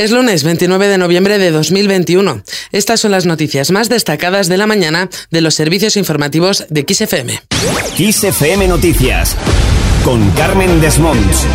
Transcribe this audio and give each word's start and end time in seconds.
Es 0.00 0.12
lunes 0.12 0.44
29 0.44 0.88
de 0.88 0.96
noviembre 0.96 1.36
de 1.36 1.50
2021. 1.50 2.42
Estas 2.72 3.00
son 3.00 3.10
las 3.10 3.26
noticias 3.26 3.70
más 3.70 3.90
destacadas 3.90 4.48
de 4.48 4.56
la 4.56 4.66
mañana 4.66 5.10
de 5.30 5.42
los 5.42 5.54
servicios 5.54 5.94
informativos 5.98 6.64
de 6.70 6.86
XFM. 6.88 7.42
XFM 7.98 8.66
Noticias 8.66 9.36
con 10.02 10.30
Carmen 10.30 10.80
Desmonts. 10.80 11.46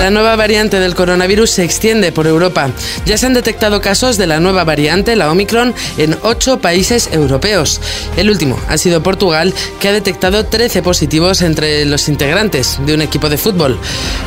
La 0.00 0.08
nueva 0.08 0.34
variante 0.34 0.80
del 0.80 0.94
coronavirus 0.94 1.50
se 1.50 1.62
extiende 1.62 2.10
por 2.10 2.26
Europa. 2.26 2.70
Ya 3.04 3.18
se 3.18 3.26
han 3.26 3.34
detectado 3.34 3.82
casos 3.82 4.16
de 4.16 4.26
la 4.26 4.40
nueva 4.40 4.64
variante, 4.64 5.14
la 5.14 5.30
Omicron, 5.30 5.74
en 5.98 6.16
ocho 6.22 6.58
países 6.58 7.10
europeos. 7.12 7.82
El 8.16 8.30
último 8.30 8.58
ha 8.66 8.78
sido 8.78 9.02
Portugal, 9.02 9.52
que 9.78 9.88
ha 9.88 9.92
detectado 9.92 10.46
13 10.46 10.82
positivos 10.82 11.42
entre 11.42 11.84
los 11.84 12.08
integrantes 12.08 12.78
de 12.86 12.94
un 12.94 13.02
equipo 13.02 13.28
de 13.28 13.36
fútbol. 13.36 13.78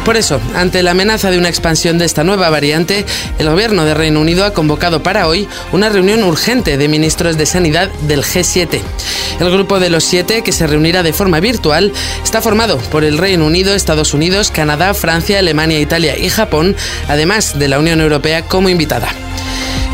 Por 0.05 0.15
eso, 0.15 0.39
ante 0.55 0.83
la 0.83 0.91
amenaza 0.91 1.31
de 1.31 1.39
una 1.39 1.49
expansión 1.49 1.97
de 1.97 2.05
esta 2.05 2.23
nueva 2.23 2.51
variante, 2.51 3.03
el 3.39 3.49
gobierno 3.49 3.83
de 3.83 3.95
Reino 3.95 4.21
Unido 4.21 4.45
ha 4.45 4.53
convocado 4.53 5.01
para 5.01 5.27
hoy 5.27 5.47
una 5.71 5.89
reunión 5.89 6.23
urgente 6.23 6.77
de 6.77 6.87
ministros 6.87 7.35
de 7.35 7.47
Sanidad 7.47 7.89
del 8.07 8.21
G7. 8.21 8.79
El 9.39 9.49
grupo 9.49 9.79
de 9.79 9.89
los 9.89 10.03
siete, 10.03 10.43
que 10.43 10.51
se 10.51 10.67
reunirá 10.67 11.01
de 11.01 11.13
forma 11.13 11.39
virtual, 11.39 11.91
está 12.23 12.43
formado 12.43 12.77
por 12.77 13.03
el 13.03 13.17
Reino 13.17 13.47
Unido, 13.47 13.73
Estados 13.73 14.13
Unidos, 14.13 14.51
Canadá, 14.51 14.93
Francia, 14.93 15.39
Alemania, 15.39 15.62
Italia 15.71 16.17
y 16.17 16.29
Japón, 16.29 16.75
además 17.07 17.57
de 17.57 17.67
la 17.67 17.79
Unión 17.79 18.01
Europea 18.01 18.43
como 18.43 18.69
invitada. 18.69 19.09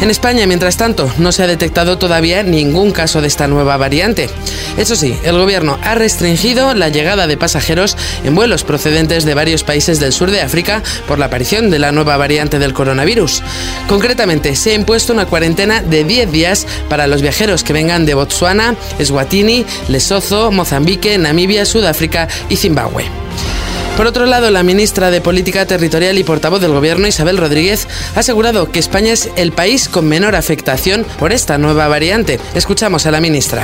En 0.01 0.09
España, 0.09 0.47
mientras 0.47 0.77
tanto, 0.77 1.11
no 1.17 1.33
se 1.33 1.43
ha 1.43 1.47
detectado 1.47 1.97
todavía 1.97 2.41
ningún 2.41 2.91
caso 2.91 3.19
de 3.19 3.27
esta 3.27 3.49
nueva 3.49 3.75
variante. 3.75 4.29
Eso 4.77 4.95
sí, 4.95 5.17
el 5.23 5.37
gobierno 5.37 5.77
ha 5.83 5.93
restringido 5.93 6.73
la 6.73 6.87
llegada 6.87 7.27
de 7.27 7.35
pasajeros 7.35 7.97
en 8.23 8.33
vuelos 8.33 8.63
procedentes 8.63 9.25
de 9.25 9.33
varios 9.33 9.65
países 9.65 9.99
del 9.99 10.13
sur 10.13 10.31
de 10.31 10.39
África 10.39 10.81
por 11.05 11.19
la 11.19 11.25
aparición 11.25 11.69
de 11.69 11.79
la 11.79 11.91
nueva 11.91 12.15
variante 12.15 12.59
del 12.59 12.73
coronavirus. 12.73 13.43
Concretamente, 13.89 14.55
se 14.55 14.71
ha 14.71 14.75
impuesto 14.75 15.11
una 15.11 15.25
cuarentena 15.25 15.81
de 15.81 16.05
10 16.05 16.31
días 16.31 16.65
para 16.87 17.07
los 17.07 17.21
viajeros 17.21 17.65
que 17.65 17.73
vengan 17.73 18.05
de 18.05 18.13
Botsuana, 18.13 18.75
Eswatini, 18.99 19.65
Lesozo, 19.89 20.49
Mozambique, 20.49 21.17
Namibia, 21.17 21.65
Sudáfrica 21.65 22.29
y 22.47 22.55
Zimbabue. 22.55 23.28
Por 23.99 24.07
otro 24.07 24.25
lado, 24.25 24.49
la 24.49 24.63
ministra 24.63 25.11
de 25.11 25.19
Política 25.19 25.65
Territorial 25.65 26.17
y 26.17 26.23
portavoz 26.23 26.61
del 26.61 26.71
Gobierno, 26.71 27.05
Isabel 27.05 27.35
Rodríguez, 27.37 27.85
ha 28.15 28.21
asegurado 28.21 28.71
que 28.71 28.79
España 28.79 29.11
es 29.11 29.29
el 29.35 29.51
país 29.51 29.89
con 29.89 30.07
menor 30.07 30.37
afectación 30.37 31.05
por 31.19 31.33
esta 31.33 31.57
nueva 31.57 31.89
variante. 31.89 32.39
Escuchamos 32.55 33.05
a 33.05 33.11
la 33.11 33.19
ministra. 33.19 33.63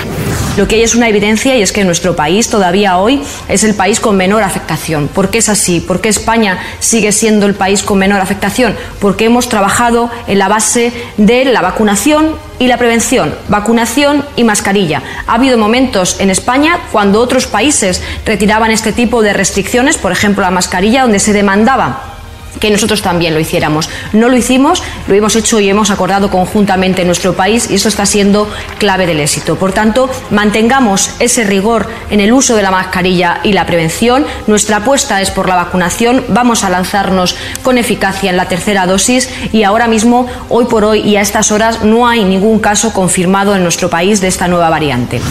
Lo 0.58 0.68
que 0.68 0.76
hay 0.76 0.82
es 0.82 0.94
una 0.94 1.08
evidencia 1.08 1.56
y 1.56 1.62
es 1.62 1.72
que 1.72 1.86
nuestro 1.86 2.18
país 2.18 2.50
todavía 2.50 2.98
hoy 2.98 3.24
es 3.48 3.64
el 3.64 3.76
país 3.76 4.02
con 4.02 4.18
menor 4.18 4.44
afectación. 4.44 5.08
¿Por 5.08 5.30
qué 5.30 5.38
es 5.38 5.48
así? 5.48 5.80
¿Por 5.80 6.02
qué 6.02 6.10
España 6.10 6.60
sigue 6.82 7.14
siendo 7.14 7.46
el 7.46 7.54
país 7.54 7.82
con 7.82 7.98
menor 7.98 8.20
afectación? 8.20 8.76
Porque 9.00 9.24
hemos 9.24 9.48
trabajado 9.48 10.12
en 10.28 10.38
la 10.38 10.50
base 10.50 10.92
de 11.16 11.46
la 11.46 11.62
vacunación 11.62 12.36
y 12.60 12.68
la 12.68 12.78
prevención, 12.78 13.36
vacunación 13.50 14.26
y 14.36 14.44
mascarilla. 14.44 15.02
Ha 15.28 15.36
habido 15.36 15.58
momentos 15.58 16.20
en 16.20 16.30
España 16.30 16.80
cuando 16.92 17.22
otros 17.22 17.48
países 17.48 18.02
retiraban 18.26 18.72
este 18.72 18.92
tipo 18.92 19.22
de 19.22 19.34
restricciones, 19.34 19.98
por 19.98 20.12
ejemplo 20.12 20.44
la 20.44 20.52
mascarilla, 20.52 21.04
donde 21.04 21.20
se 21.20 21.34
demandaba 21.34 22.15
que 22.60 22.70
nosotros 22.70 23.02
también 23.02 23.34
lo 23.34 23.40
hiciéramos. 23.40 23.90
No 24.14 24.30
lo 24.30 24.38
hicimos, 24.38 24.84
lo 25.08 25.16
hemos 25.16 25.36
hecho 25.36 25.60
y 25.60 25.70
hemos 25.70 25.92
acordado 25.92 26.30
conjuntamente 26.30 27.02
en 27.02 27.08
nuestro 27.08 27.34
país 27.34 27.70
y 27.70 27.76
eso 27.76 27.90
está 27.90 28.06
siendo 28.06 28.50
clave 28.78 29.08
del 29.08 29.20
éxito. 29.20 29.56
Por 29.56 29.74
tanto, 29.74 30.10
mantengamos 30.32 31.16
ese 31.20 31.44
rigor 31.44 31.88
en 32.10 32.20
el 32.20 32.34
uso 32.34 32.56
de 32.56 32.64
la 32.64 32.72
mascarilla 32.72 33.40
y 33.44 33.54
la 33.54 33.66
prevención. 33.66 34.26
Nuestra 34.48 34.78
apuesta 34.78 35.22
es 35.22 35.32
por 35.32 35.48
la 35.48 35.56
vacunación. 35.56 36.24
Vamos 36.30 36.64
a 36.64 36.70
lanzarnos 36.70 37.36
con 37.64 37.78
eficacia 37.78 38.30
en 38.30 38.38
la 38.38 38.48
tercera 38.48 38.86
dosis 38.86 39.30
y 39.52 39.64
ahora 39.64 39.88
mismo, 39.88 40.28
hoy 40.50 40.66
por 40.66 40.84
hoy 40.84 41.02
y 41.02 41.16
a 41.18 41.22
estas 41.22 41.52
horas, 41.52 41.84
no 41.84 42.08
hay 42.08 42.24
ningún 42.24 42.60
caso 42.60 42.94
confirmado 42.94 43.56
en 43.56 43.64
nuestro 43.64 43.90
país 43.90 44.22
de 44.22 44.28
esta 44.28 44.48
nueva 44.48 44.70
variante. 44.70 45.22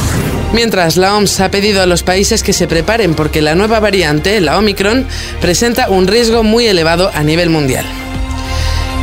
Mientras, 0.54 0.96
la 0.96 1.16
OMS 1.16 1.40
ha 1.40 1.50
pedido 1.50 1.82
a 1.82 1.86
los 1.86 2.04
países 2.04 2.44
que 2.44 2.52
se 2.52 2.68
preparen 2.68 3.14
porque 3.14 3.42
la 3.42 3.56
nueva 3.56 3.80
variante, 3.80 4.40
la 4.40 4.56
Omicron, 4.56 5.04
presenta 5.40 5.88
un 5.88 6.06
riesgo 6.06 6.44
muy 6.44 6.68
elevado 6.68 7.10
a 7.12 7.24
nivel 7.24 7.50
mundial. 7.50 7.84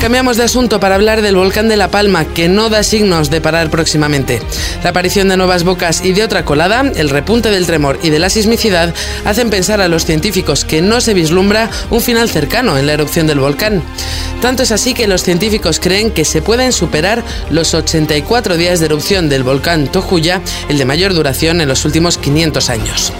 Cambiamos 0.01 0.35
de 0.35 0.43
asunto 0.43 0.79
para 0.79 0.95
hablar 0.95 1.21
del 1.21 1.35
volcán 1.35 1.69
de 1.69 1.77
La 1.77 1.91
Palma, 1.91 2.25
que 2.25 2.49
no 2.49 2.69
da 2.69 2.81
signos 2.81 3.29
de 3.29 3.39
parar 3.39 3.69
próximamente. 3.69 4.41
La 4.83 4.89
aparición 4.89 5.29
de 5.29 5.37
nuevas 5.37 5.63
bocas 5.63 6.03
y 6.03 6.11
de 6.13 6.23
otra 6.23 6.43
colada, 6.43 6.81
el 6.95 7.11
repunte 7.11 7.51
del 7.51 7.67
tremor 7.67 7.99
y 8.01 8.09
de 8.09 8.17
la 8.17 8.31
sismicidad 8.31 8.95
hacen 9.25 9.51
pensar 9.51 9.79
a 9.79 9.87
los 9.87 10.03
científicos 10.03 10.65
que 10.65 10.81
no 10.81 11.01
se 11.01 11.13
vislumbra 11.13 11.69
un 11.91 12.01
final 12.01 12.31
cercano 12.31 12.79
en 12.79 12.87
la 12.87 12.93
erupción 12.93 13.27
del 13.27 13.41
volcán. 13.41 13.83
Tanto 14.41 14.63
es 14.63 14.71
así 14.71 14.95
que 14.95 15.07
los 15.07 15.21
científicos 15.21 15.79
creen 15.79 16.09
que 16.09 16.25
se 16.25 16.41
pueden 16.41 16.73
superar 16.73 17.23
los 17.51 17.75
84 17.75 18.57
días 18.57 18.79
de 18.79 18.87
erupción 18.87 19.29
del 19.29 19.43
volcán 19.43 19.87
Tojuya, 19.87 20.41
el 20.67 20.79
de 20.79 20.85
mayor 20.85 21.13
duración 21.13 21.61
en 21.61 21.67
los 21.67 21.85
últimos 21.85 22.17
500 22.17 22.71
años. 22.71 23.13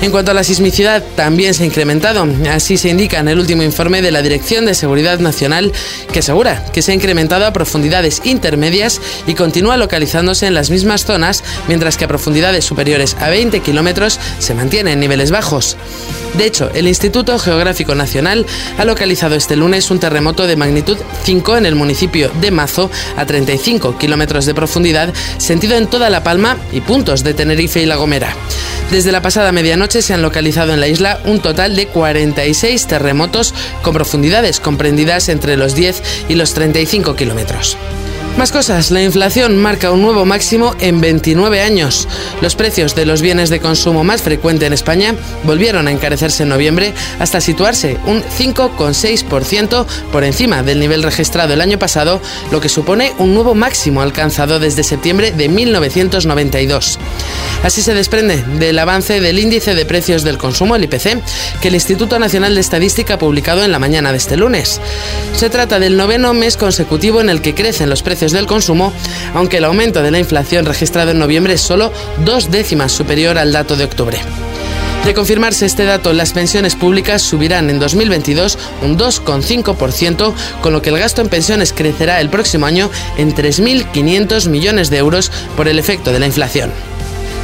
En 0.00 0.12
cuanto 0.12 0.30
a 0.30 0.34
la 0.34 0.44
sismicidad, 0.44 1.02
también 1.16 1.54
se 1.54 1.64
ha 1.64 1.66
incrementado. 1.66 2.24
Así 2.50 2.76
se 2.76 2.88
indica 2.88 3.18
en 3.18 3.26
el 3.26 3.38
último 3.38 3.64
informe 3.64 4.00
de 4.00 4.12
la 4.12 4.22
Dirección 4.22 4.64
de 4.64 4.74
Seguridad 4.74 5.18
Nacional, 5.18 5.72
que 6.12 6.20
asegura 6.20 6.64
que 6.72 6.82
se 6.82 6.92
ha 6.92 6.94
incrementado 6.94 7.44
a 7.44 7.52
profundidades 7.52 8.22
intermedias 8.24 9.00
y 9.26 9.34
continúa 9.34 9.76
localizándose 9.76 10.46
en 10.46 10.54
las 10.54 10.70
mismas 10.70 11.04
zonas, 11.04 11.42
mientras 11.66 11.96
que 11.96 12.04
a 12.04 12.08
profundidades 12.08 12.64
superiores 12.64 13.16
a 13.18 13.28
20 13.28 13.58
kilómetros 13.60 14.20
se 14.38 14.54
mantiene 14.54 14.92
en 14.92 15.00
niveles 15.00 15.32
bajos. 15.32 15.76
De 16.34 16.46
hecho, 16.46 16.70
el 16.74 16.86
Instituto 16.86 17.36
Geográfico 17.38 17.96
Nacional 17.96 18.46
ha 18.78 18.84
localizado 18.84 19.34
este 19.34 19.56
lunes 19.56 19.90
un 19.90 19.98
terremoto 19.98 20.46
de 20.46 20.56
magnitud 20.56 20.96
5 21.24 21.56
en 21.56 21.66
el 21.66 21.74
municipio 21.74 22.30
de 22.40 22.52
Mazo, 22.52 22.88
a 23.16 23.26
35 23.26 23.98
kilómetros 23.98 24.46
de 24.46 24.54
profundidad, 24.54 25.12
sentido 25.38 25.76
en 25.76 25.88
toda 25.88 26.08
La 26.08 26.22
Palma 26.22 26.56
y 26.72 26.82
puntos 26.82 27.24
de 27.24 27.34
Tenerife 27.34 27.82
y 27.82 27.86
La 27.86 27.96
Gomera. 27.96 28.32
Desde 28.90 29.12
la 29.12 29.20
pasada 29.20 29.52
medianoche 29.52 29.87
se 29.90 30.14
han 30.14 30.22
localizado 30.22 30.74
en 30.74 30.80
la 30.80 30.88
isla 30.88 31.20
un 31.24 31.40
total 31.40 31.74
de 31.74 31.86
46 31.86 32.86
terremotos 32.86 33.54
con 33.82 33.94
profundidades 33.94 34.60
comprendidas 34.60 35.28
entre 35.28 35.56
los 35.56 35.74
10 35.74 36.02
y 36.28 36.34
los 36.34 36.54
35 36.54 37.16
kilómetros. 37.16 37.76
Más 38.38 38.52
cosas, 38.52 38.92
la 38.92 39.02
inflación 39.02 39.58
marca 39.58 39.90
un 39.90 40.00
nuevo 40.00 40.24
máximo 40.24 40.76
en 40.78 41.00
29 41.00 41.60
años. 41.60 42.06
Los 42.40 42.54
precios 42.54 42.94
de 42.94 43.04
los 43.04 43.20
bienes 43.20 43.50
de 43.50 43.58
consumo 43.58 44.04
más 44.04 44.22
frecuente 44.22 44.64
en 44.64 44.72
España 44.72 45.16
volvieron 45.42 45.88
a 45.88 45.90
encarecerse 45.90 46.44
en 46.44 46.50
noviembre 46.50 46.94
hasta 47.18 47.40
situarse 47.40 47.98
un 48.06 48.22
5,6% 48.22 49.86
por 50.12 50.22
encima 50.22 50.62
del 50.62 50.78
nivel 50.78 51.02
registrado 51.02 51.52
el 51.52 51.60
año 51.60 51.80
pasado, 51.80 52.22
lo 52.52 52.60
que 52.60 52.68
supone 52.68 53.12
un 53.18 53.34
nuevo 53.34 53.56
máximo 53.56 54.02
alcanzado 54.02 54.60
desde 54.60 54.84
septiembre 54.84 55.32
de 55.32 55.48
1992. 55.48 57.00
Así 57.64 57.82
se 57.82 57.92
desprende 57.92 58.44
del 58.60 58.78
avance 58.78 59.20
del 59.20 59.40
índice 59.40 59.74
de 59.74 59.84
precios 59.84 60.22
del 60.22 60.38
consumo, 60.38 60.76
el 60.76 60.84
IPC, 60.84 61.20
que 61.60 61.68
el 61.68 61.74
Instituto 61.74 62.20
Nacional 62.20 62.54
de 62.54 62.60
Estadística 62.60 63.14
ha 63.14 63.18
publicado 63.18 63.64
en 63.64 63.72
la 63.72 63.80
mañana 63.80 64.12
de 64.12 64.18
este 64.18 64.36
lunes. 64.36 64.80
Se 65.34 65.50
trata 65.50 65.80
del 65.80 65.96
noveno 65.96 66.34
mes 66.34 66.56
consecutivo 66.56 67.20
en 67.20 67.30
el 67.30 67.42
que 67.42 67.56
crecen 67.56 67.90
los 67.90 68.04
precios 68.04 68.27
del 68.32 68.46
consumo, 68.46 68.92
aunque 69.34 69.58
el 69.58 69.64
aumento 69.64 70.02
de 70.02 70.10
la 70.10 70.18
inflación 70.18 70.66
registrado 70.66 71.10
en 71.10 71.18
noviembre 71.18 71.54
es 71.54 71.60
solo 71.60 71.92
dos 72.24 72.50
décimas 72.50 72.92
superior 72.92 73.38
al 73.38 73.52
dato 73.52 73.76
de 73.76 73.84
octubre. 73.84 74.18
De 75.04 75.14
confirmarse 75.14 75.64
este 75.64 75.84
dato, 75.84 76.12
las 76.12 76.32
pensiones 76.32 76.74
públicas 76.74 77.22
subirán 77.22 77.70
en 77.70 77.78
2022 77.78 78.58
un 78.82 78.98
2,5%, 78.98 80.34
con 80.60 80.72
lo 80.72 80.82
que 80.82 80.90
el 80.90 80.98
gasto 80.98 81.22
en 81.22 81.28
pensiones 81.28 81.72
crecerá 81.72 82.20
el 82.20 82.28
próximo 82.28 82.66
año 82.66 82.90
en 83.16 83.34
3.500 83.34 84.48
millones 84.48 84.90
de 84.90 84.98
euros 84.98 85.30
por 85.56 85.68
el 85.68 85.78
efecto 85.78 86.12
de 86.12 86.18
la 86.18 86.26
inflación. 86.26 86.72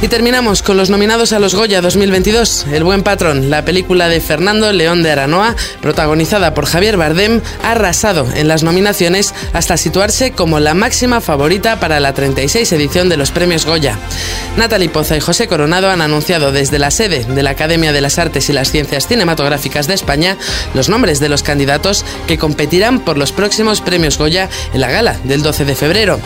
Y 0.01 0.07
terminamos 0.09 0.61
con 0.61 0.77
los 0.77 0.89
nominados 0.89 1.31
a 1.31 1.39
los 1.39 1.55
Goya 1.55 1.81
2022. 1.81 2.67
El 2.71 2.83
buen 2.83 3.01
patrón, 3.01 3.49
la 3.49 3.63
película 3.63 4.09
de 4.09 4.19
Fernando 4.19 4.71
León 4.71 5.01
de 5.01 5.11
Aranoa, 5.11 5.55
protagonizada 5.81 6.53
por 6.53 6.65
Javier 6.65 6.97
Bardem, 6.97 7.41
ha 7.63 7.71
arrasado 7.71 8.27
en 8.35 8.47
las 8.47 8.61
nominaciones 8.61 9.33
hasta 9.53 9.77
situarse 9.77 10.31
como 10.31 10.59
la 10.59 10.73
máxima 10.73 11.21
favorita 11.21 11.79
para 11.79 11.99
la 11.99 12.13
36 12.13 12.71
edición 12.73 13.09
de 13.09 13.17
los 13.17 13.31
premios 13.31 13.65
Goya. 13.65 13.97
Natalie 14.57 14.89
Poza 14.89 15.15
y 15.15 15.21
José 15.21 15.47
Coronado 15.47 15.89
han 15.89 16.01
anunciado 16.01 16.51
desde 16.51 16.77
la 16.77 16.91
sede 16.91 17.23
de 17.23 17.43
la 17.43 17.51
Academia 17.51 17.93
de 17.93 18.01
las 18.01 18.19
Artes 18.19 18.49
y 18.49 18.53
las 18.53 18.71
Ciencias 18.71 19.07
Cinematográficas 19.07 19.87
de 19.87 19.93
España 19.93 20.37
los 20.73 20.89
nombres 20.89 21.19
de 21.19 21.29
los 21.29 21.41
candidatos 21.41 22.05
que 22.27 22.37
competirán 22.37 22.99
por 22.99 23.17
los 23.17 23.31
próximos 23.31 23.81
premios 23.81 24.17
Goya 24.17 24.49
en 24.73 24.81
la 24.81 24.91
gala 24.91 25.17
del 25.23 25.41
12 25.41 25.65
de 25.65 25.75
febrero. 25.75 26.19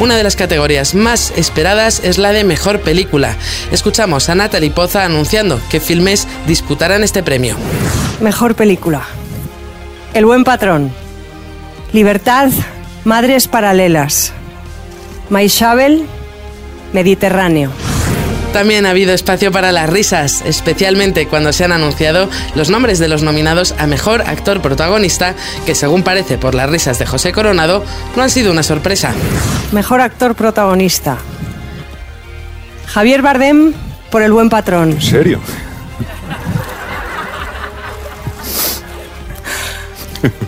Una 0.00 0.16
de 0.16 0.24
las 0.24 0.36
categorías 0.36 0.94
más 0.94 1.32
esperadas 1.36 2.00
es 2.04 2.18
la 2.18 2.32
de 2.32 2.44
Mejor 2.44 2.80
Película 2.80 3.11
Escuchamos 3.70 4.28
a 4.28 4.34
Natalie 4.34 4.70
Poza 4.70 5.04
anunciando 5.04 5.60
que 5.70 5.80
filmes 5.80 6.26
disputarán 6.46 7.02
este 7.02 7.22
premio. 7.22 7.56
Mejor 8.20 8.54
película. 8.54 9.02
El 10.14 10.24
buen 10.24 10.44
patrón. 10.44 10.92
Libertad, 11.92 12.50
Madres 13.04 13.48
Paralelas. 13.48 14.32
My 15.28 15.50
Mediterráneo. 16.92 17.70
También 18.52 18.84
ha 18.84 18.90
habido 18.90 19.14
espacio 19.14 19.50
para 19.50 19.72
las 19.72 19.88
risas, 19.88 20.42
especialmente 20.44 21.26
cuando 21.26 21.54
se 21.54 21.64
han 21.64 21.72
anunciado 21.72 22.28
los 22.54 22.68
nombres 22.68 22.98
de 22.98 23.08
los 23.08 23.22
nominados 23.22 23.74
a 23.78 23.86
Mejor 23.86 24.20
Actor 24.20 24.60
Protagonista, 24.60 25.34
que 25.64 25.74
según 25.74 26.02
parece 26.02 26.36
por 26.36 26.54
las 26.54 26.68
risas 26.68 26.98
de 26.98 27.06
José 27.06 27.32
Coronado, 27.32 27.82
no 28.14 28.22
han 28.22 28.28
sido 28.28 28.52
una 28.52 28.62
sorpresa. 28.62 29.14
Mejor 29.72 30.02
Actor 30.02 30.34
Protagonista. 30.34 31.16
Javier 32.86 33.22
Bardem 33.22 33.72
por 34.10 34.22
El 34.22 34.32
Buen 34.32 34.48
Patrón. 34.48 34.92
¿En 34.92 35.02
serio? 35.02 35.40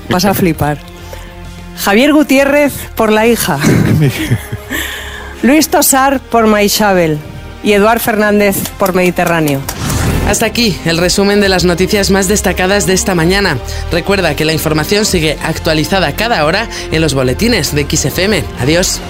Vas 0.09 0.25
a 0.25 0.35
flipar. 0.35 0.79
Javier 1.77 2.13
Gutiérrez 2.13 2.73
por 2.95 3.11
La 3.11 3.27
hija. 3.27 3.59
Luis 5.43 5.69
Tosar 5.69 6.21
por 6.21 6.47
Maishabel 6.47 7.19
y 7.63 7.73
Eduard 7.73 8.01
Fernández 8.01 8.57
por 8.79 8.95
Mediterráneo. 8.95 9.61
Hasta 10.29 10.47
aquí 10.47 10.79
el 10.87 10.99
resumen 10.99 11.41
de 11.41 11.51
las 11.51 11.65
noticias 11.65 12.11
más 12.11 12.29
destacadas 12.29 12.87
de 12.87 12.95
esta 12.95 13.15
mañana. 13.15 13.59
Recuerda 13.93 14.35
que 14.37 14.47
la 14.47 14.55
información 14.55 15.05
sigue 15.05 15.37
actualizada 15.43 16.17
cada 16.17 16.45
hora 16.47 16.69
en 16.91 17.03
los 17.03 17.13
boletines 17.13 17.75
de 17.75 17.85
XFM. 17.85 18.43
Adiós. 18.61 19.01